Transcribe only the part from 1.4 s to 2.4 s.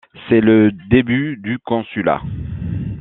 Consulat.